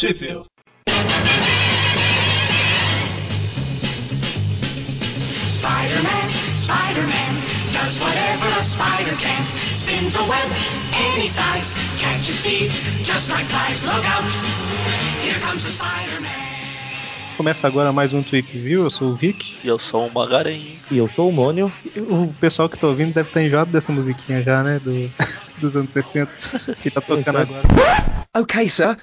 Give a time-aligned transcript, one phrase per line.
[0.00, 0.46] Sheffield.
[5.58, 7.32] Spider-Man, Spider-Man,
[7.76, 9.44] does whatever a spider can.
[9.74, 10.48] Spins a web
[10.94, 13.84] any size, catches thieves just like flies.
[13.84, 14.24] Look out,
[15.20, 16.48] here comes the Spider-Man.
[17.36, 19.58] Começa agora mais um Tweep View, eu sou o Vic.
[19.62, 20.78] E eu sou o Magarin.
[20.90, 21.70] E eu sou o Mônio.
[22.08, 24.78] O pessoal que tá ouvindo deve estar enjoado dessa musiquinha já, né?
[24.82, 25.10] Do,
[25.60, 27.62] dos anos 60, que tá tocando agora.
[28.34, 28.96] Okay, sir.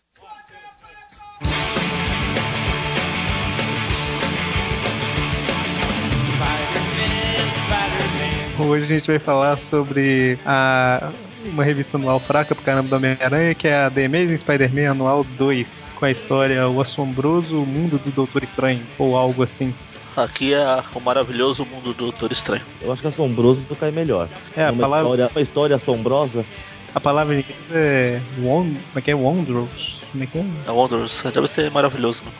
[8.67, 11.11] Hoje a gente vai falar sobre a,
[11.45, 15.23] uma revista anual fraca pro caramba do Homem-Aranha, que é a The Amazing Spider-Man Anual
[15.37, 19.73] 2, com a história O Assombroso Mundo do Doutor Estranho, ou algo assim.
[20.17, 22.63] Aqui é o maravilhoso mundo do Doutor Estranho.
[22.81, 24.27] Eu acho que assombroso cai melhor.
[24.55, 26.45] É, a uma, palavra, história, uma história assombrosa.
[26.93, 29.15] a palavra em inglês é Wond, como é que é?
[29.15, 29.69] Wondrous?
[30.11, 30.45] Como é que é?
[30.67, 32.21] É Wonders, deve ser maravilhoso.
[32.25, 32.31] Né?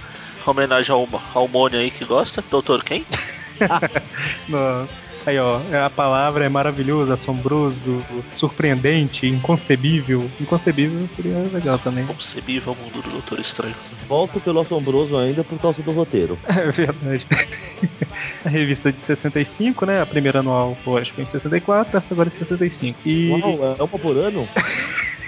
[0.46, 2.44] Homenagem ao, ao Mônio aí que gosta.
[2.50, 3.06] Doutor quem?
[4.50, 8.02] No- Aí, ó, a palavra é maravilhoso, assombroso,
[8.38, 10.32] surpreendente, inconcebível.
[10.40, 12.06] Inconcebível seria legal também.
[12.06, 13.76] Concebível o mundo do Doutor Estranho.
[14.08, 16.40] Volto pelo assombroso ainda por causa do roteiro.
[16.48, 17.28] É verdade.
[18.46, 20.02] a revista de 65, né?
[20.02, 23.00] A primeira anual, lógico, em 64, essa agora é em 65.
[23.06, 24.48] E Uau, é uma por ano?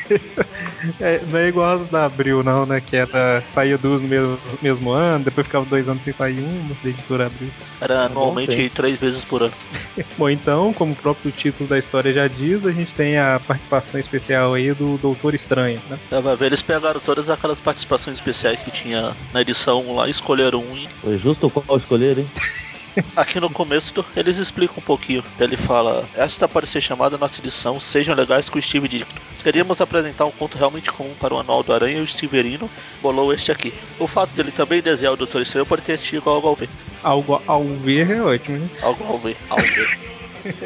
[0.99, 2.81] é, não é igual as da Abril, não, né?
[2.81, 6.75] Que era, saía duas no mesmo, mesmo ano, depois ficava dois anos sem sair uma,
[6.83, 7.49] da editora Abril.
[7.81, 8.69] Era anualmente sim.
[8.69, 9.53] três vezes por ano.
[10.17, 13.99] Bom, então, como o próprio título da história já diz, a gente tem a participação
[13.99, 15.99] especial aí do Doutor Estranho, né?
[16.11, 20.07] É, vai ver, eles pegaram todas aquelas participações especiais que tinha na edição 1 lá
[20.07, 20.77] e escolheram um.
[20.77, 22.27] E Foi justo qual escolher, hein?
[23.15, 25.23] aqui no começo eles explicam um pouquinho.
[25.39, 29.13] Ele fala: Esta pode ser chamada nossa edição Sejam Legais com o Steve Ditko.
[29.43, 32.69] Queríamos apresentar um conto realmente comum para o Anual do Aranha e o Steverino
[33.01, 33.73] bolou este aqui.
[33.97, 36.69] O fato dele também desenhar o Doutor Estranho pode ter tido algo ao ver.
[37.03, 38.69] Algo ao ver é ótimo, né?
[38.81, 39.99] Algo ao ver, ao ver,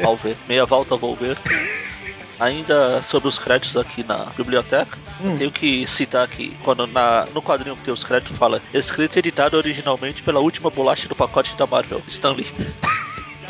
[0.02, 0.36] ao ver.
[0.48, 1.38] Meia volta, vou ver.
[2.44, 5.30] Ainda sobre os créditos aqui na biblioteca, Hum.
[5.30, 9.16] eu tenho que citar aqui, quando na, no quadrinho que tem os créditos fala escrito
[9.16, 12.46] e editado originalmente pela última bolacha do pacote da Marvel, Stanley.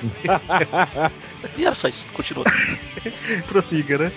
[1.56, 2.44] e era só isso, continua.
[3.48, 4.12] Prossiga, né?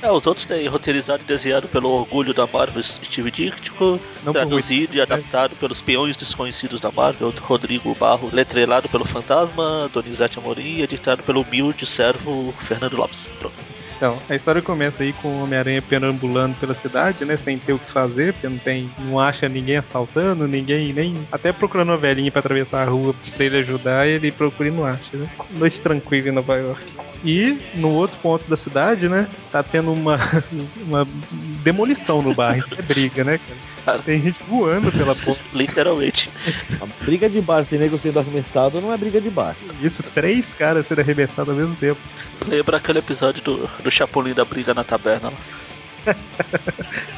[0.00, 3.98] É, os outros têm roteirizado e desenhado pelo orgulho da Marvel, Steve Ditko,
[4.32, 10.82] traduzido e adaptado pelos peões desconhecidos da Marvel, Rodrigo Barro, letrelado pelo Fantasma, Donizete Amorim
[10.82, 13.28] editado pelo humilde servo Fernando Lopes.
[13.38, 13.69] Pronto.
[14.00, 17.36] Então, a história começa aí com o Homem-Aranha perambulando pela cidade, né?
[17.36, 18.90] Sem ter o que fazer, porque não tem.
[19.00, 21.28] não acha ninguém assaltando, ninguém nem.
[21.30, 24.86] Até procurando uma velhinha pra atravessar a rua pra ele ajudar, ele procura e não
[24.86, 25.28] acha, né?
[25.50, 26.82] Noite tranquila em Nova York.
[27.22, 29.28] E no outro ponto da cidade, né?
[29.52, 30.18] Tá tendo uma,
[30.80, 31.06] uma
[31.62, 32.68] demolição no bairro.
[32.78, 33.60] É briga, né, cara?
[34.04, 35.42] Tem gente voando pela porta.
[35.52, 36.30] Literalmente.
[36.80, 39.56] A briga de bar sem nego sendo arremessado não é briga de bar.
[39.82, 42.00] Isso, três caras sendo arremessados ao mesmo tempo.
[42.46, 45.30] Lembra aquele episódio do, do Chapolin da briga na taberna?
[45.30, 45.36] lá?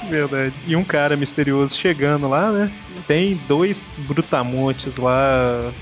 [0.08, 0.54] Verdade.
[0.66, 2.70] E um cara misterioso chegando lá, né?
[3.06, 5.72] Tem dois brutamontes lá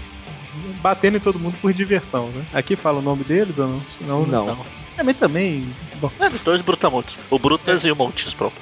[0.82, 2.44] batendo em todo mundo por diversão, né?
[2.52, 3.82] Aqui fala o nome deles ou não?
[3.98, 4.46] Senão, Não.
[4.46, 4.66] Não.
[4.98, 5.66] É, mas também.
[5.94, 7.18] Bom, É, dois brutamontes.
[7.30, 8.56] O Brutas e o Montes, pronto.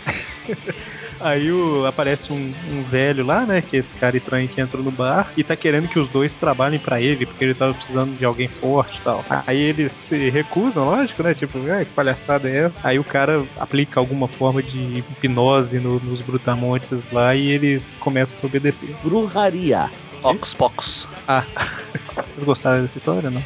[1.21, 3.63] aí o, aparece um, um velho lá, né?
[3.63, 6.33] Que é esse cara estranho que entrou no bar e tá querendo que os dois
[6.35, 9.25] trabalhem pra ele, porque ele tava precisando de alguém forte e tal.
[9.47, 11.35] Aí eles se recusam, lógico, né?
[11.35, 12.75] Tipo, ah, que palhaçada é essa?
[12.83, 18.37] Aí o cara aplica alguma forma de hipnose no- nos brutamontes lá e eles começam
[18.43, 18.95] a obedecer.
[19.03, 19.91] Bruharia.
[20.23, 21.07] Ox Pox.
[21.29, 21.45] Ah,
[22.35, 23.43] vocês gostaram dessa história, não?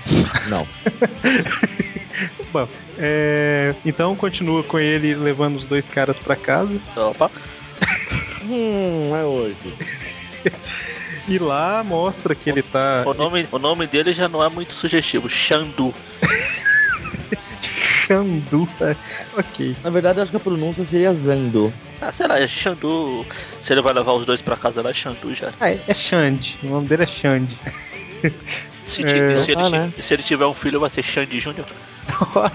[0.49, 0.67] Não.
[2.53, 2.69] Bom,
[2.99, 7.31] é, então continua com ele levando os dois caras pra casa Opa.
[8.45, 9.57] Hum, é hoje.
[11.29, 14.75] e lá mostra que ele tá O nome, o nome dele já não é muito
[14.75, 15.29] sugestivo.
[15.29, 15.95] Xandu.
[18.07, 18.69] Xandu.
[18.81, 18.97] é,
[19.39, 19.77] Ok.
[19.83, 21.73] Na verdade, eu acho que a pronúncia seria Zando.
[22.01, 23.25] Ah, sei lá, é Xandu.
[23.61, 25.53] Se ele vai levar os dois pra casa lá, é Xandu já.
[25.61, 26.57] Ah, é, é Xande.
[26.63, 27.57] O nome dele é Xande.
[28.85, 29.33] Se, É.
[29.33, 29.93] e se, ele, Ah, né?
[29.99, 31.67] se ele tiver um filho, vai ser Xande Júnior.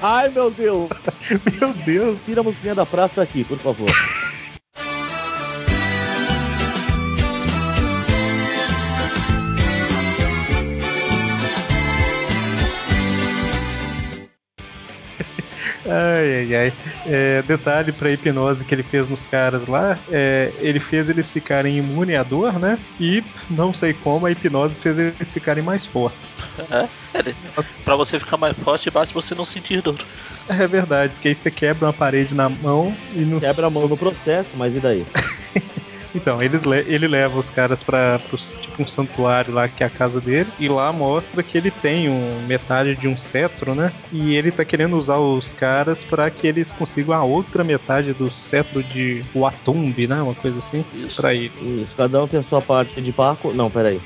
[0.01, 0.89] Ai, meu Deus.
[1.59, 2.17] Meu Deus.
[2.25, 3.89] Tira a musiquinha da praça aqui, por favor.
[16.55, 16.73] Ai.
[17.05, 21.77] É, detalhe pra hipnose que ele fez nos caras lá, é, ele fez eles ficarem
[21.77, 22.77] imune à dor, né?
[22.99, 26.35] E não sei como a hipnose fez eles ficarem mais fortes.
[26.71, 27.35] É, ele,
[27.83, 29.95] pra você ficar mais forte, basta você não sentir dor.
[30.47, 33.87] É verdade, porque aí você quebra uma parede na mão e não Quebra a mão
[33.87, 35.05] no processo, mas e daí?
[36.17, 39.85] Então, eles le- ele leva os caras pra pros, tipo um santuário lá que é
[39.87, 43.91] a casa dele e lá mostra que ele tem um metade de um cetro, né?
[44.11, 48.31] E ele tá querendo usar os caras pra que eles consigam a outra metade do
[48.31, 50.21] cetro de Watumbi, né?
[50.21, 51.21] Uma coisa assim, Isso.
[51.21, 51.51] pra ele.
[51.83, 53.53] Isso, cada um tem a sua parte de Paco.
[53.53, 54.01] Não, peraí.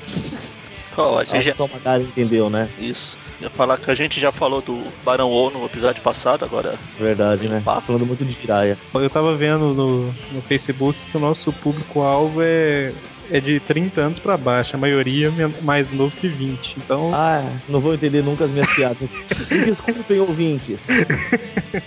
[0.96, 2.68] Ó, a gente já- Só uma entendeu, né?
[2.78, 3.16] Isso.
[3.42, 6.74] Ia falar que a gente já falou do Barão O no episódio passado, agora.
[6.98, 7.60] Verdade, né?
[7.84, 8.78] Falando muito de Jiraya.
[8.94, 12.92] Eu tava vendo no, no Facebook que o nosso público-alvo é,
[13.32, 16.76] é de 30 anos pra baixo, a maioria mais novo que 20.
[16.78, 19.10] Então, Ah, não vou entender nunca as minhas piadas.
[19.50, 20.78] Me desculpem, ouvintes.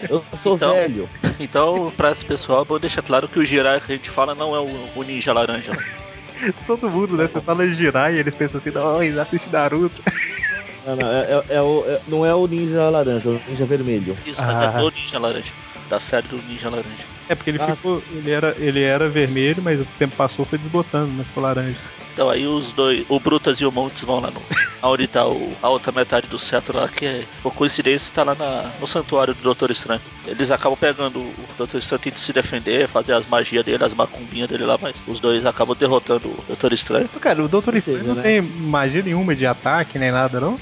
[0.10, 1.10] Eu sou Então- velho.
[1.40, 4.54] Então, pra esse pessoal, vou deixar claro que o Jirai que a gente fala não
[4.56, 5.72] é o, o Ninja Laranja.
[6.68, 7.30] todo mundo, né?
[7.32, 10.02] Você fala girar e eles pensam assim, não, eles assistem Naruto.
[10.86, 13.66] Não, não, é, é- é o, é- não é o ninja laranja, é o ninja
[13.66, 14.16] vermelho.
[14.26, 14.78] Isso, mas Ah.
[14.78, 15.54] é do Ninja Laranja.
[15.90, 17.06] Da série do Ninja Laranja.
[17.30, 18.02] É porque ele Ah, ficou.
[18.12, 21.24] Ele era, ele era vermelho, mas o tempo passou foi desbotando, né?
[21.24, 21.76] Ficou laranja.
[22.14, 24.42] Então aí os dois, o Brutas e o Montes vão lá no.
[24.82, 27.24] Onde tá o, a outra metade do cetro lá, que é.
[27.44, 30.00] Por coincidência tá lá na- no santuário do Doutor Estranho.
[30.26, 34.48] Eles acabam pegando o Doutor Estranho tenta se defender, fazer as magias dele, as macumbinhas
[34.50, 37.10] dele lá, mas os dois acabam derrotando o Doutor Estranho.
[37.20, 38.22] Cara, o Doutor Ou Estranho não né?
[38.22, 40.58] tem magia nenhuma de ataque nem nada, não?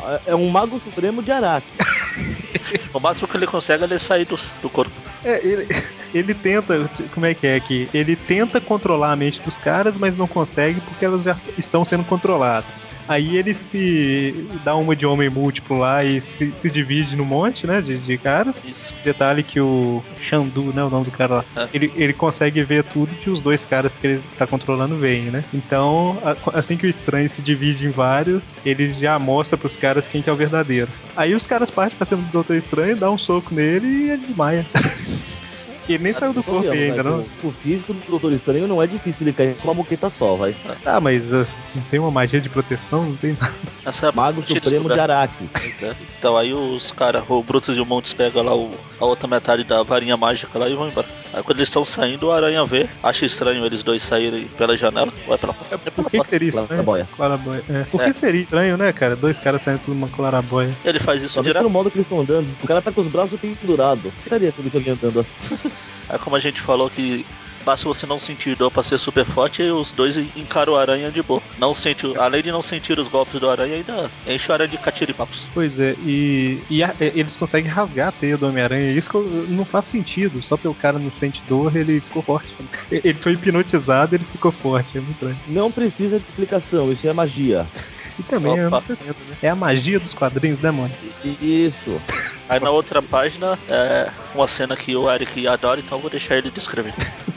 [0.00, 1.74] É- É um mago supremo de Araki.
[2.94, 5.00] O máximo que ele consegue é ele sair do, do corpo.
[5.24, 5.68] É, ele,
[6.14, 6.90] ele tenta.
[7.12, 7.88] Como é que é aqui?
[7.94, 12.04] Ele tenta controlar a mente dos caras, mas não consegue porque elas já estão sendo
[12.04, 12.92] controladas.
[13.08, 17.66] Aí ele se dá uma de homem múltiplo lá e se, se divide no monte,
[17.66, 17.80] né?
[17.80, 18.54] De, de caras.
[18.64, 18.94] Isso.
[19.04, 20.84] Detalhe que o Xandu, né?
[20.84, 21.44] O nome do cara lá.
[21.56, 21.68] É.
[21.74, 25.42] Ele, ele consegue ver tudo que os dois caras que ele tá controlando veem, né?
[25.52, 30.06] Então, a- assim que o estranho se divide em vários, ele já mostra pros caras
[30.06, 30.88] quem que é o verdadeiro.
[31.16, 34.26] Aí os caras partem pra cima do Doutor Estranho, dá um soco nele e ele
[34.26, 34.64] desmaia.
[35.88, 37.22] ele nem saiu do corpo Convenhamos, ainda, né, não?
[37.22, 40.34] que O físico do Doutor Estranho não é difícil ele cair com uma moqueta só,
[40.36, 40.54] vai.
[40.84, 43.54] Ah, mas uh, não tem uma magia de proteção, não tem nada.
[43.84, 45.02] Essa é a Mago Supremo de descoberta.
[45.02, 45.48] Araki.
[45.52, 45.96] Pois é.
[46.18, 48.70] Então aí os caras, o Brutus e o Montes pegam lá o,
[49.00, 51.06] a outra metade da varinha mágica lá e vão embora.
[51.32, 55.12] Aí quando eles estão saindo, o Aranha vê, acha estranho eles dois saírem pela janela,
[55.26, 55.74] vai pela porta.
[55.74, 56.82] É Por que, que seria Claro, estranho?
[56.82, 57.08] boia.
[57.16, 57.62] Claraboia.
[57.68, 57.84] É.
[57.84, 58.12] Por que É.
[58.14, 59.16] seria estranho, né, cara?
[59.16, 60.76] Dois caras saindo por uma claraboia.
[60.84, 61.62] Ele faz isso Talvez direto.
[61.62, 62.48] pelo modo que eles estão andando.
[62.62, 64.06] O cara tá com os braços pendurados.
[64.06, 65.58] O que estaria se ele alguém andando assim?
[66.08, 67.24] Aí como a gente falou que
[67.64, 71.10] basta você não sentir dor pra ser super forte, e os dois encaram o aranha
[71.10, 71.42] de boa.
[71.58, 74.78] Não sente, além de não sentir os golpes do aranha, ainda enche o aranha de
[74.78, 75.48] catiripapos.
[75.54, 78.92] Pois é, e, e a- eles conseguem rasgar a teia do Homem-Aranha.
[78.92, 79.08] Isso
[79.48, 80.42] não faz sentido.
[80.42, 82.54] Só porque o cara não sente dor, ele ficou forte.
[82.90, 84.98] Ele foi hipnotizado, ele ficou forte.
[84.98, 85.38] É muito estranho.
[85.46, 87.66] Não precisa de explicação, isso é magia.
[88.18, 88.76] E também é, Opa.
[88.76, 89.36] anos 70, né?
[89.40, 90.92] é a magia dos quadrinhos, né, mano?
[91.40, 91.98] Isso.
[92.46, 96.36] Aí na outra página é uma cena que o Eric adora, então eu vou deixar
[96.36, 96.92] ele descrever.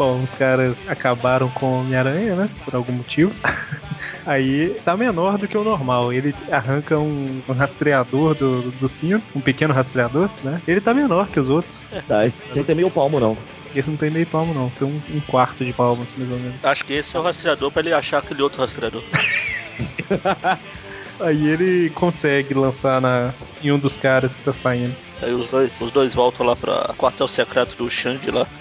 [0.00, 2.48] Bom, os caras acabaram com Homem-Aranha, né?
[2.64, 3.34] Por algum motivo.
[4.24, 6.10] Aí tá menor do que o normal.
[6.10, 10.62] Ele arranca um, um rastreador do, do cinto, um pequeno rastreador, né?
[10.66, 11.84] Ele tá menor que os outros.
[12.08, 13.36] Tá, esse sem ter meio palmo, não.
[13.74, 14.70] Esse não tem meio palmo, não.
[14.70, 16.64] Tem um, um quarto de palmo, assim, mais ou menos.
[16.64, 19.02] Acho que esse é o rastreador pra ele achar aquele outro rastreador.
[21.20, 23.32] Aí ele consegue lançar na,
[23.62, 24.94] em um dos caras que tá saindo.
[25.22, 28.46] Aí os dois, os dois voltam lá pra quartel secreto do Xande lá.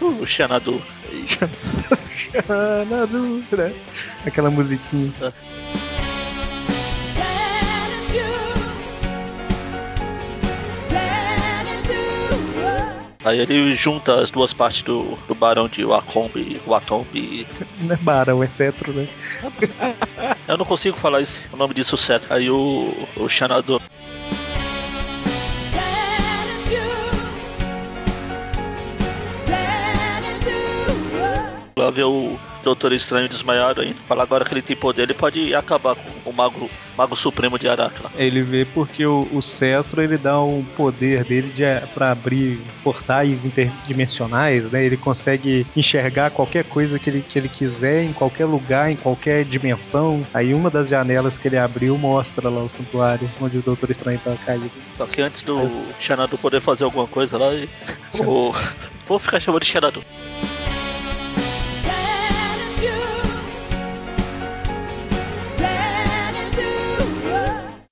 [0.00, 0.80] O Xanadu.
[1.10, 1.26] E
[2.88, 3.72] na dúvida.
[4.24, 5.12] Aquela musiquinha.
[13.24, 17.46] Aí ele junta as duas partes do, do barão de Wacombe, Watombe.
[17.80, 19.08] Não é barão, é cetro, né?
[20.46, 22.32] Eu não consigo falar isso, o nome disso certo.
[22.32, 23.80] Aí o, o Xanadu.
[31.88, 33.96] Lá vê o Doutor Estranho desmaiado ainda.
[34.06, 36.68] Fala agora que ele tem poder, ele pode acabar com o Mago,
[36.98, 38.10] Mago Supremo de Araki lá.
[38.14, 41.64] Ele vê porque o, o cetro ele dá um poder dele de,
[41.94, 44.84] para abrir portais interdimensionais, né?
[44.84, 49.46] Ele consegue enxergar qualquer coisa que ele, que ele quiser em qualquer lugar, em qualquer
[49.46, 50.22] dimensão.
[50.34, 54.20] Aí uma das janelas que ele abriu mostra lá o santuário onde o Doutor Estranho
[54.22, 54.70] tá caído.
[54.94, 55.58] Só que antes do
[55.98, 57.46] Xanadu poder fazer alguma coisa lá,
[58.12, 58.52] o,
[59.06, 60.04] vou ficar chamando de Xanadu.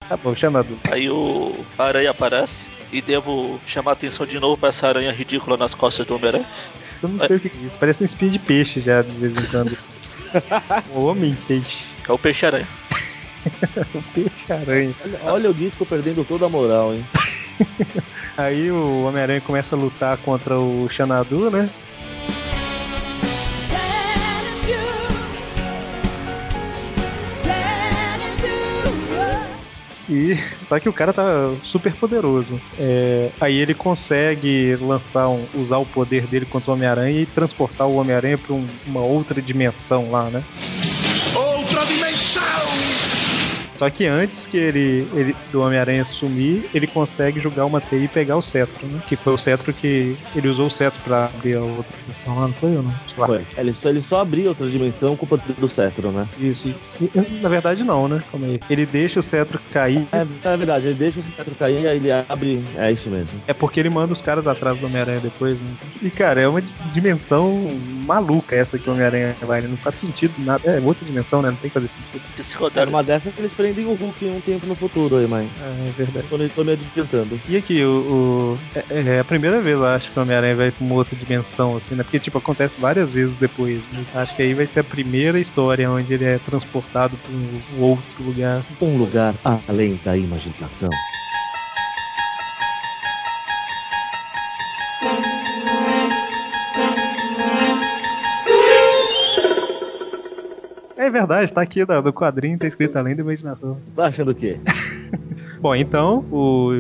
[0.09, 0.79] Tá bom, chamado.
[0.91, 5.57] Aí o Aranha aparece e devo chamar a atenção de novo pra essa aranha ridícula
[5.57, 6.47] nas costas do Homem-Aranha.
[7.03, 7.77] Eu não sei o que é isso.
[7.79, 9.77] Parece um espinho de peixe já, de vez em quando.
[10.95, 11.85] um homem peixe.
[12.05, 12.69] Que é o Peixe-Aranha.
[13.95, 14.93] Um peixe-aranha.
[15.05, 17.07] Olha, olha o disco perdendo toda a moral, hein?
[18.37, 21.71] Aí o Homem-Aranha começa a lutar contra o Xanadu, né?
[30.09, 30.37] E
[30.69, 31.25] só que o cara tá
[31.63, 32.61] super poderoso.
[32.79, 37.89] É, aí ele consegue lançar um, usar o poder dele contra o Homem-Aranha e transportar
[37.89, 40.43] o Homem-Aranha pra um- uma outra dimensão lá, né?
[43.79, 48.09] Só que antes que ele, ele do Homem-Aranha sumir, ele consegue jogar uma teia e
[48.09, 49.01] pegar o cetro, né?
[49.07, 50.17] Que foi o cetro que.
[50.35, 52.95] Ele usou o cetro pra abrir a outra dimensão lá, não foi ou não?
[53.15, 53.47] Foi.
[53.57, 56.27] Ele só, ele só abria outra dimensão com o poder do cetro, né?
[56.39, 57.11] Isso, isso.
[57.15, 58.23] E, Na verdade, não, né?
[58.31, 58.61] Calma aí.
[58.69, 60.07] Ele deixa o cetro cair.
[60.13, 62.63] É, é verdade, ele deixa o cetro cair, aí ele abre.
[62.77, 63.41] É isso mesmo.
[63.47, 65.75] É porque ele manda os caras atrás do Homem-Aranha depois, né?
[66.03, 67.71] E, cara, é uma dimensão
[68.07, 69.61] maluca essa que o Homem-Aranha vai.
[69.61, 69.69] né?
[69.69, 70.63] Não faz sentido nada.
[70.71, 71.51] É outra dimensão, né?
[71.51, 72.23] Não tem que fazer sentido.
[72.37, 72.93] Psicodélico.
[72.97, 75.51] uma dessas eles prendem o Hulk em um tempo no futuro aí, mãe.
[75.61, 76.29] É, é verdade.
[76.29, 77.41] Tô, tô me adiantando.
[77.49, 78.59] E aqui, o, o-
[78.91, 81.77] é, é a primeira vez, eu acho, que o Homem-Aranha vai pra uma outra dimensão,
[81.77, 82.05] assim, né?
[82.05, 83.81] Porque, tipo, acontece várias vezes depois.
[83.93, 84.05] Né?
[84.15, 88.23] Acho que aí vai ser a primeira história onde ele é transportado pra um outro
[88.23, 88.65] lugar.
[88.81, 89.35] Um lugar
[89.67, 90.93] além da imaginação.
[101.19, 103.79] Verdade, tá aqui no no quadrinho, tá escrito além da imaginação.
[103.95, 104.59] Tá achando o quê?
[105.61, 106.71] Bom, então, o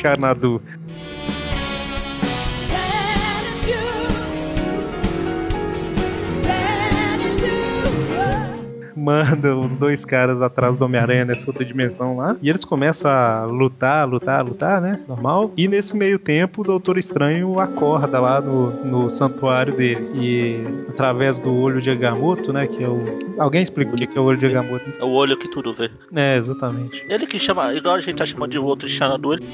[0.00, 0.60] Xanadu
[9.04, 12.36] manda os dois caras atrás do Homem-Aranha nessa outra dimensão lá.
[12.40, 15.00] E eles começam a lutar, lutar, lutar, né?
[15.06, 15.52] Normal.
[15.56, 20.10] E nesse meio tempo, o Doutor Estranho acorda lá no, no santuário dele.
[20.14, 22.66] E através do olho de Agamotto, né?
[22.66, 23.04] Que é o.
[23.38, 24.84] Alguém explica o que é o olho de Agamotto?
[24.98, 25.90] É o olho que tudo vê.
[26.14, 27.04] É, exatamente.
[27.08, 29.44] Ele que chama, igual a gente tá chamando de outro Xanadu, ele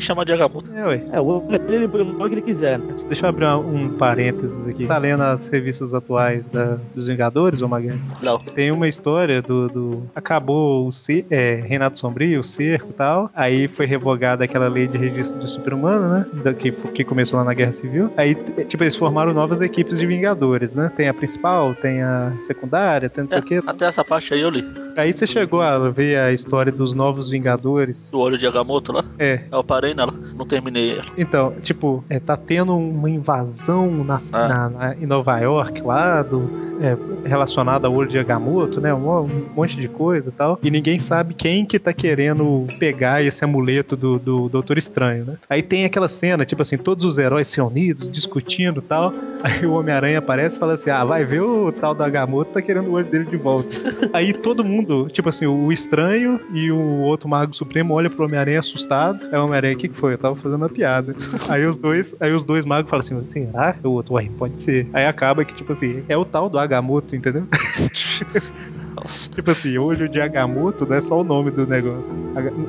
[0.00, 0.70] que chama de Agamotto.
[0.74, 1.02] É, ué.
[1.12, 2.94] É, o ele põe o nome que ele quiser, né?
[3.08, 4.86] Deixa eu abrir um, um parênteses aqui.
[4.86, 8.00] Tá lendo as revistas atuais da- dos Vingadores, ô Magalhães?
[8.22, 8.38] Não.
[8.38, 9.68] Tem uma história do.
[9.68, 13.30] do- acabou o ce- é, Renato Sombrio, o cerco e tal.
[13.34, 16.26] Aí foi revogada aquela lei de registro de super-humano, né?
[16.42, 18.10] Da- que, que começou lá na Guerra Civil.
[18.16, 18.34] Aí,
[18.68, 20.90] tipo, eles formaram novas equipes de Vingadores, né?
[20.96, 23.60] Tem a principal, tem a secundária, tem não sei É, o quê.
[23.66, 24.64] até essa parte aí eu li.
[24.96, 28.08] Aí você chegou a ver a história dos novos Vingadores.
[28.10, 29.04] Do olho de Agamotto lá.
[29.18, 31.04] É, Eu parei nela, não terminei ela.
[31.16, 34.48] Então, tipo, é, tá tendo uma invasão na, Ah.
[34.48, 38.92] na- na- em Nova York lá, do, é, relacionada ao olho de Agamotto, né?
[38.92, 40.58] Um, um monte de coisa e tal.
[40.62, 45.36] E ninguém sabe quem que tá querendo pegar esse amuleto do, do Doutor Estranho, né?
[45.48, 49.12] Aí tem aquela cena, tipo assim, todos os heróis se unidos, discutindo e tal.
[49.42, 52.62] Aí o Homem-Aranha aparece e fala assim: Ah, vai ver o tal do Agamotto tá
[52.62, 53.68] querendo o olho dele de volta.
[54.12, 58.60] Aí todo mundo, tipo assim, o Estranho e o outro Mago Supremo olha pro Homem-Aranha
[58.60, 59.20] assustado.
[59.32, 60.14] Aí o Homem-Aranha, o que, que foi?
[60.14, 61.14] Eu tava fazendo uma piada.
[61.48, 63.74] aí os dois, aí os dois magos falam assim, será?
[63.82, 64.86] O outro, ué, pode ser.
[64.92, 66.69] Aí acaba que, tipo assim, é o tal do Agamotto,
[67.14, 67.46] entendeu?
[69.02, 69.30] Nossa.
[69.30, 72.12] tipo assim, olho de Agamotto não é só o nome do negócio.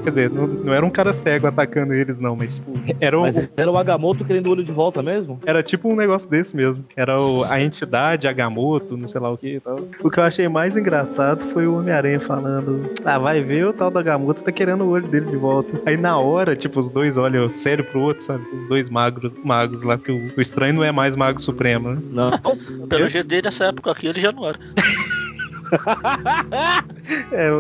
[0.03, 3.21] Quer dizer, não, não era um cara cego atacando eles, não, mas tipo, era um.
[3.23, 5.39] Mas era o Agamotto querendo o olho de volta mesmo?
[5.45, 6.83] Era tipo um negócio desse mesmo.
[6.95, 9.79] Era o- a entidade Agamotto, não sei lá o que e tal.
[10.03, 13.91] O que eu achei mais engraçado foi o Homem-Aranha falando: Ah, vai ver o tal
[13.91, 15.81] do Agamotto tá querendo o olho dele de volta.
[15.85, 18.43] Aí na hora, tipo, os dois olham sério pro outro, sabe?
[18.53, 22.01] Os dois magos, magos lá, que o, o estranho não é mais mago supremo, né?
[22.11, 22.87] Não.
[22.87, 24.57] Pelo jeito dele, nessa época aqui, ele já não era.
[27.31, 27.51] É,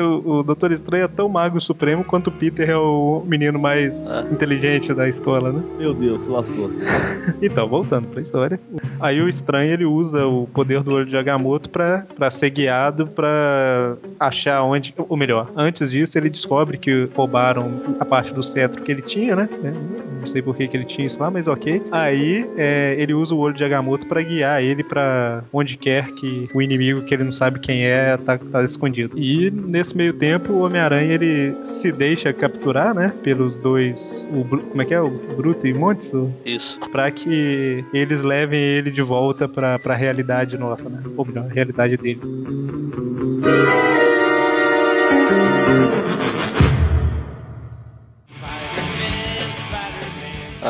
[0.00, 3.94] o, o Doutor Estranho é tão mago supremo quanto o Peter é o menino mais
[4.02, 4.32] É.
[4.32, 5.62] inteligente da escola, né?
[5.78, 6.70] Meu Deus, lascou.
[7.42, 8.58] Então, voltando pra história.
[9.00, 13.06] Aí o estranho ele usa o poder do olho de Agamotto pra, pra ser guiado
[13.06, 14.94] pra achar onde.
[14.96, 19.34] Ou melhor, antes disso ele descobre que roubaram a parte do cetro que ele tinha,
[19.34, 19.48] né?
[20.20, 21.82] Não sei por que, que ele tinha isso lá, mas ok.
[21.90, 26.48] Aí é, ele usa o olho de Agamotto pra guiar ele pra onde quer que
[26.54, 29.18] o inimigo que ele não sabe quem é tá, tá escondido.
[29.18, 33.12] E nesse meio tempo o Homem-Aranha ele se deixa capturar, né?
[33.22, 33.98] Pelos dois.
[34.32, 35.00] O, como é que é?
[35.00, 36.10] O Bruto e Montes?
[36.44, 36.78] Isso.
[36.90, 41.02] Pra que eles levem ele de volta pra, pra realidade nossa, né?
[41.16, 42.20] Ou melhor, a realidade dele.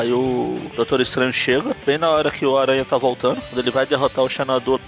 [0.01, 3.71] Aí o Doutor Estranho chega, bem na hora que o Aranha tá voltando, quando ele
[3.71, 4.81] vai derrotar o Xanadu.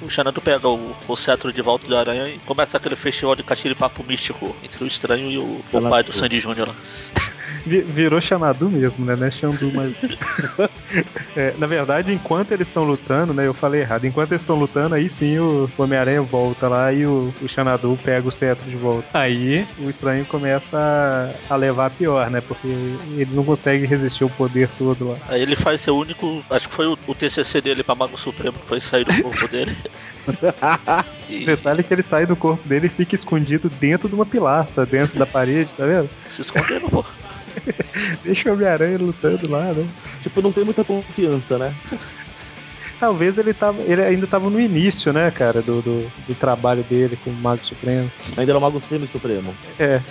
[0.00, 3.42] O Xanadu pega o, o cetro de volta do Aranha e começa aquele festival de
[3.42, 6.74] catiripapo místico entre o Estranho e o, o pai do Sandy Júnior
[7.66, 9.16] Virou Xanadu mesmo, né?
[9.16, 9.94] Não é Xandu, mas.
[11.36, 13.46] É, na verdade, enquanto eles estão lutando, né?
[13.46, 14.04] Eu falei errado.
[14.04, 18.26] Enquanto eles estão lutando, aí sim o Homem-Aranha volta lá e o, o Xanadu pega
[18.26, 19.06] o cetro de volta.
[19.14, 22.40] Aí o estranho começa a, a levar a pior, né?
[22.40, 25.16] Porque ele não consegue resistir ao poder todo lá.
[25.28, 26.44] Aí ele faz seu único.
[26.50, 29.46] Acho que foi o, o TCC dele pra Mago Supremo, que foi sair do corpo
[29.46, 29.76] dele.
[30.26, 34.14] O E detalhe é que ele sai do corpo dele e fica escondido dentro de
[34.14, 36.10] uma pilastra, dentro da parede, tá vendo?
[36.30, 37.04] se esconderam, pô.
[38.24, 39.86] Deixa o Homem-Aranha lutando lá, né?
[40.22, 41.74] Tipo, não tem muita confiança, né?
[43.00, 47.18] Talvez ele, tava, ele ainda tava no início, né, cara, do, do, do trabalho dele
[47.24, 48.10] como Mago Supremo.
[48.36, 49.54] Ainda era o Mago Semi-Supremo.
[49.78, 50.02] É.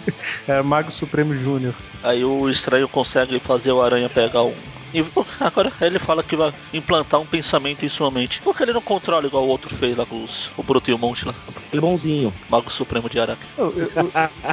[0.48, 1.74] é Mago Supremo Júnior.
[2.02, 4.54] Aí o estranho consegue fazer o aranha pegar um.
[4.92, 5.04] E
[5.40, 8.40] agora ele fala que vai implantar um pensamento em sua mente.
[8.42, 10.94] Por que ele não controla igual o outro fez lá com os, o Bruto e
[10.94, 11.34] o Monte lá?
[11.72, 12.32] Ele é bonzinho.
[12.48, 13.46] Mago Supremo de Araque.
[13.56, 13.68] O, o-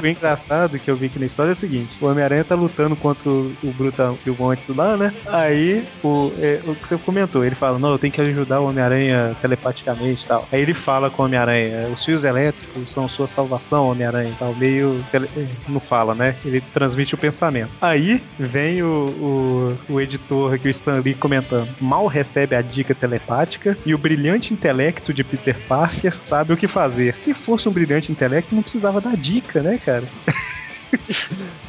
[0.02, 2.96] o- engraçado que eu vi aqui na história é o seguinte: o Homem-Aranha tá lutando
[2.96, 5.12] contra o, o Brutão e o Monte lá, né?
[5.26, 8.68] Aí, o, é, o que você comentou, ele fala: Não, eu tenho que ajudar o
[8.68, 10.48] Homem-Aranha telepaticamente e tal.
[10.52, 14.54] Aí ele fala com o Homem-Aranha: Os fios elétricos são sua salvação, Homem-Aranha e tal.
[14.54, 15.04] Meio.
[15.10, 16.36] tele- é, Não fala, né?
[16.44, 17.70] Ele transmite o pensamento.
[17.80, 22.94] Aí vem o, o, o editor aqui, o Stan Lee, comentando: Mal recebe a dica
[22.94, 27.14] telepática e o brilhante intelecto de Peter Parker sabe o que fazer.
[27.24, 30.04] Se fosse um brilhante intelecto, não precisava dar dica, né, cara?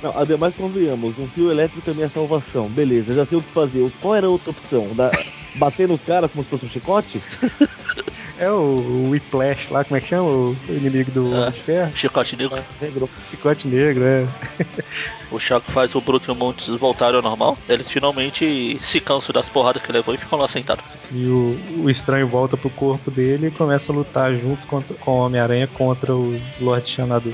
[0.01, 2.69] Não, ademais, convenhamos, um fio elétrico é minha salvação.
[2.69, 3.91] Beleza, já sei o que fazer.
[3.99, 4.93] Qual era a outra opção?
[4.93, 5.11] Da...
[5.55, 7.21] Bater nos caras como se fosse um chicote?
[8.39, 10.29] É o, Whiplash lá, como é que chama?
[10.29, 11.91] O inimigo do de Ferro?
[11.95, 12.63] Chicote Negro.
[12.79, 13.09] Negro.
[13.31, 14.27] Chicote Negro, é.
[15.31, 17.57] O Choque faz o Bruto e o Montes voltarem ao normal.
[17.67, 20.85] Eles finalmente se cansam das porradas que levou e ficam lá sentados.
[21.11, 25.11] E o, o estranho volta pro corpo dele e começa a lutar junto contra- com
[25.11, 27.33] o Homem-Aranha contra o Lord Xanadu.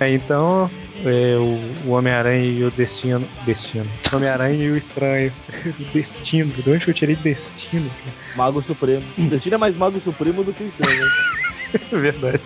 [0.00, 0.68] É, então,
[1.04, 3.26] é, o, o Homem-Aranha e o Destino.
[3.44, 3.86] Destino.
[4.12, 5.32] Homem-Aranha e o Estranho.
[5.92, 7.90] destino, de onde eu tirei destino?
[8.36, 9.02] Mago Supremo.
[9.28, 11.04] Destino é mais Mago Supremo do que o estranho.
[11.06, 11.12] né?
[12.00, 12.40] Verdade.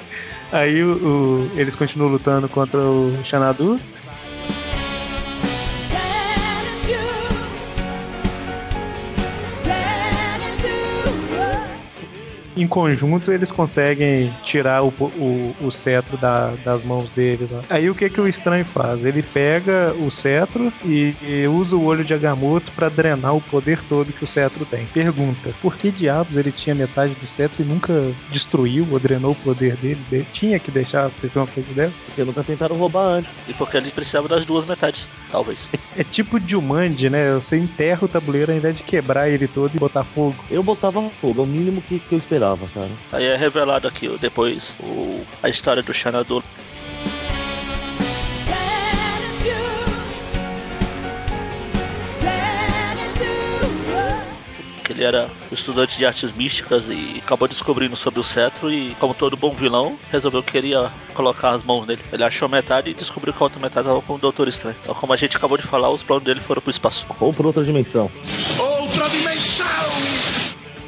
[0.52, 3.80] Aí o, o- eles continuam lutando contra o Xanadu.
[12.56, 17.46] Em conjunto eles conseguem tirar o, o, o cetro da- das mãos dele.
[17.50, 17.60] lá.
[17.68, 19.04] Aí o que que o estranho faz?
[19.04, 23.80] Ele pega o cetro e, e usa o olho de Agamotto para drenar o poder
[23.88, 24.86] todo que o cetro tem.
[24.86, 27.92] Pergunta: por que diabos ele tinha metade do cetro e nunca
[28.30, 30.00] destruiu ou drenou o poder dele?
[30.10, 31.94] Ele tinha que deixar acontecer uma coisa dessa?
[32.06, 33.46] Porque nunca tentaram roubar antes.
[33.48, 35.68] E porque eles precisavam das duas metades, talvez.
[35.98, 37.32] É tipo Jumanji, né?
[37.36, 40.36] Você enterra o tabuleiro ao invés de quebrar ele todo e botar fogo.
[40.50, 42.90] Eu botava fogo, é o mínimo que, que eu esperava, cara.
[43.12, 46.42] Aí é revelado aqui depois o, a história do Xanadu.
[54.84, 59.14] Que ele era estudante de artes místicas e acabou descobrindo sobre o cetro e, como
[59.14, 62.02] todo bom vilão, resolveu que queria colocar as mãos nele.
[62.12, 64.76] Ele achou metade e descobriu que a outra metade estava com o Doutor Estranho.
[64.80, 67.04] Então, como a gente acabou de falar, os planos dele foram pro espaço.
[67.18, 68.02] Ou pra outra dimensão.
[68.04, 68.75] Outra dimensão!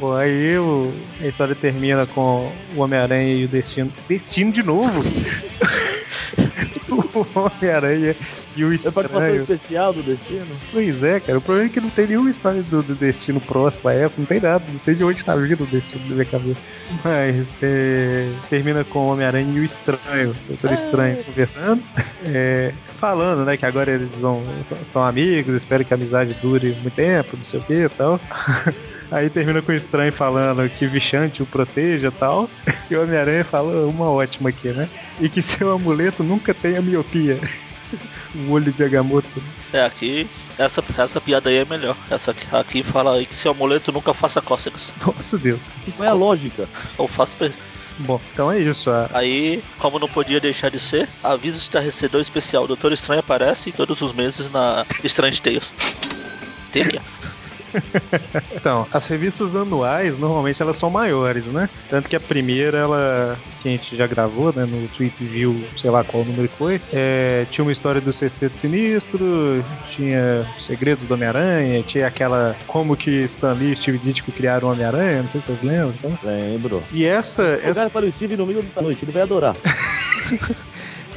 [0.01, 3.93] Bom, aí o- a história termina com o Homem-Aranha e o Destino.
[4.09, 5.01] Destino de novo?
[6.91, 8.17] o Homem-Aranha
[8.57, 9.43] e o É participação Estranho.
[9.43, 10.47] especial do Destino?
[10.73, 11.39] Pois é, cara.
[11.39, 14.27] O problema é que não tem nenhuma história do, do Destino próximo a essa, não
[14.27, 14.65] tem nada.
[14.73, 16.61] Não sei de onde tá vindo o Destino na minha cabeça.
[17.05, 21.83] Mas é, termina com o Homem-Aranha e o Estranho, o Doutor Estranho, conversando.
[22.25, 24.43] É, falando, né, que agora eles vão,
[24.93, 28.21] são amigos, espero que a amizade dure muito tempo, não sei o que e tal.
[29.11, 32.49] Aí termina com o Estranho falando que Vichante o proteja e tal.
[32.91, 34.89] E o Homem-Aranha fala uma ótima aqui, né?
[35.21, 37.39] E que seu amuleto nunca tenha miopia.
[38.35, 39.43] o olho de Agamotto.
[39.73, 41.97] É, aqui, essa, essa piada aí é melhor.
[42.11, 44.93] Essa aqui, aqui fala aí que seu amuleto nunca faça cócegas.
[45.05, 45.61] Nossa Deus.
[45.97, 46.69] Qual é a lógica?
[46.97, 47.37] Ou faça.
[47.37, 47.53] pe-
[48.01, 48.89] Bom, então é isso.
[48.91, 52.67] A, Aí, como não podia deixar de ser, aviso estarrecedor especial.
[52.67, 55.73] Doutor Estranho aparece todos os meses na Strange Tales.
[56.71, 56.87] Tem.
[58.55, 61.69] Então, as revistas anuais, normalmente elas são maiores, né?
[61.89, 65.91] Tanto que a primeira, ela, que a gente já gravou, né, no Tweet View, sei
[65.91, 71.83] lá qual número foi, é, tinha uma história do Sexteto Sinistro, tinha Segredos do Homem-Aranha,
[71.83, 75.47] tinha aquela como que Stan Lee e Steve Ditko criaram o Homem-Aranha, não sei se
[75.47, 76.19] vocês lembram, então.
[76.23, 76.83] Lembro.
[76.93, 79.57] E essa, essa Jogar para o Steve no meio da noite, ele vai adorar.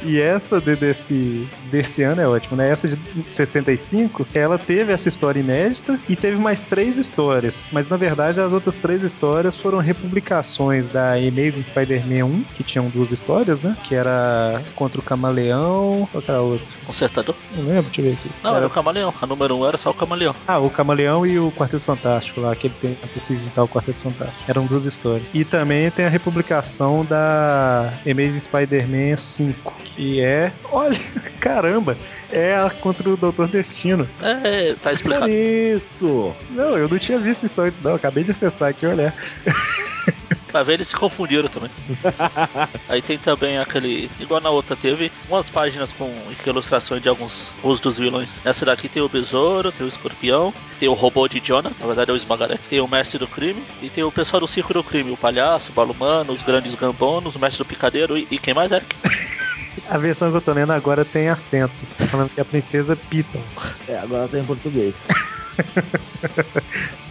[0.04, 2.70] E essa de, desse, desse ano é ótimo, né?
[2.70, 7.54] Essa de 65, ela teve essa história inédita e teve mais três histórias.
[7.70, 12.88] Mas na verdade as outras três histórias foram republicações da Amazing Spider-Man 1, que tinham
[12.88, 13.76] duas histórias, né?
[13.84, 16.08] Que era contra o Camaleão.
[16.10, 16.66] Qual era a outra?
[16.84, 17.34] Consertador?
[17.56, 18.30] Não lembro, deixa eu ver aqui.
[18.42, 19.14] Não, era o Camaleão.
[19.20, 20.34] A número 1 um era só o Camaleão.
[20.46, 24.44] Ah, o Camaleão e o Quarteto Fantástico lá, aquele tempo se visitar o Quarteto Fantástico.
[24.48, 25.26] Eram duas histórias.
[25.32, 30.52] E também tem a republicação da Amazing Spider-Man 5, que é.
[30.70, 31.00] Olha,
[31.40, 31.96] caramba!
[32.30, 34.08] É a contra o Doutor Destino.
[34.22, 35.28] É, tá Por explicado.
[35.30, 36.34] isso!
[36.50, 37.94] Não, eu não tinha visto isso antes, não.
[37.94, 39.12] Acabei de acessar aqui, olha.
[40.52, 41.70] Pra ver, eles se confundiram também.
[42.86, 44.10] Aí tem também aquele.
[44.20, 46.12] Igual na outra, teve umas páginas com
[46.46, 48.28] ilustrações de alguns rostos dos vilões.
[48.44, 52.10] Nessa daqui tem o Besouro, tem o Escorpião, tem o robô de Jonah, na verdade
[52.10, 54.84] é o Esmagaré, tem o Mestre do Crime e tem o pessoal do Circo do
[54.84, 58.52] Crime, o Palhaço, o Balumano, os Grandes Gambonos, o Mestre do Picadeiro e, e quem
[58.52, 58.94] mais, Eric?
[59.92, 61.74] A versão que eu tô lendo agora tem acento.
[61.98, 63.42] Tá falando que é a princesa Piton.
[63.86, 64.94] É, agora tá em português.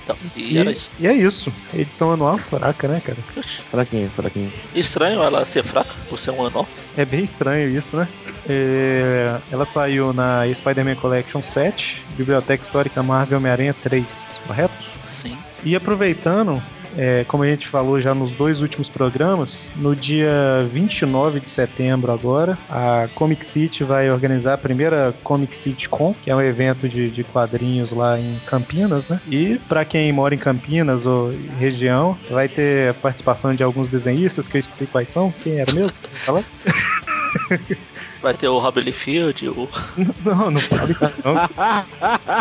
[0.03, 0.89] Então, e, E, era isso.
[0.99, 1.53] e é isso.
[1.75, 3.19] Edição anual fraca, né, cara?
[3.37, 3.61] Oxi.
[3.69, 4.51] Fraquinho, fraquinho.
[4.73, 6.67] Estranho ela ser fraca por ser um anual.
[6.97, 8.07] É bem estranho isso, né?
[8.49, 14.03] É, ela saiu na Spider-Man Collection 7, Biblioteca Histórica Marvel Homem-Aranha 3,
[14.47, 14.73] correto?
[15.05, 15.37] Sim.
[15.63, 16.59] E aproveitando,
[16.97, 22.11] é, como a gente falou já nos dois últimos programas, no dia 29 de setembro
[22.11, 26.87] agora, a Comic City vai organizar a primeira Comic City Con, que é um evento
[26.87, 29.19] de, de quadrinhos lá em Campinas, né?
[29.27, 34.47] E para quem mora em Campinas ou região, vai ter a participação de alguns desenhistas,
[34.47, 35.31] que eu esqueci quais são.
[35.43, 35.93] Quem era mesmo?
[36.25, 36.43] Fala?
[38.21, 39.67] Vai ter o Robin Liefeld, o.
[40.23, 41.47] Não, não fala isso não.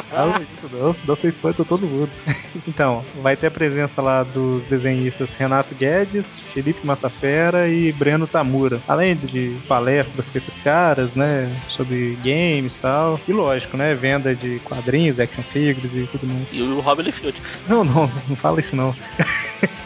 [0.02, 2.10] Fala isso não, senão você espanta todo mundo.
[2.66, 8.80] Então, vai ter a presença lá dos desenhistas Renato Guedes, Felipe Massafera e Breno Tamura.
[8.86, 13.20] Além de palestras com esses caras, né, sobre games e tal.
[13.26, 16.48] E lógico, né, venda de quadrinhos, action figures e tudo mais.
[16.52, 17.40] E o Robin Liefeld.
[17.68, 18.94] Não, não, não fala isso não.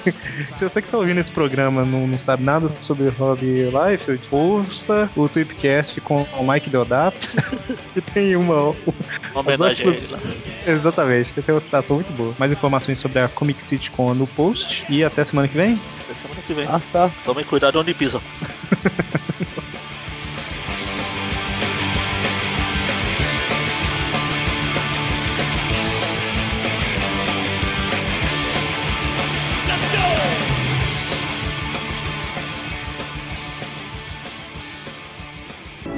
[0.05, 5.11] Se você que tá ouvindo esse programa não, não sabe nada sobre Rob Liefeld, ouça
[5.17, 7.29] o Tweepcast com o Mike Deodato,
[7.93, 10.19] que tem uma, Uma homenagem a ele lá.
[10.67, 12.35] Exatamente, que tem uma citação muito boa.
[12.39, 14.85] Mais informações sobre a Comic City Con no post.
[14.89, 15.79] E até semana que vem.
[16.05, 16.67] Até semana que vem.
[16.67, 17.11] Ah, tá.
[17.25, 18.21] Tomem cuidado onde pisam.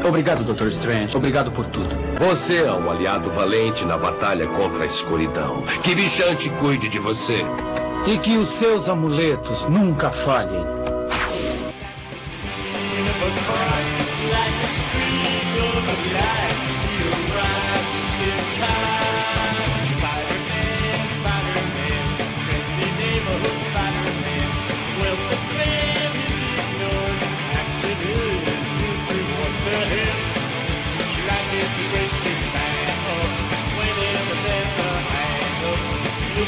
[0.07, 0.69] Obrigado, Dr.
[0.69, 1.17] Strange.
[1.17, 1.89] Obrigado por tudo.
[2.19, 5.63] Você é um aliado valente na batalha contra a escuridão.
[5.83, 7.45] Que Bichante cuide de você.
[8.07, 10.76] E que os seus amuletos nunca falhem.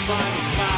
[0.06, 0.77] Find a spider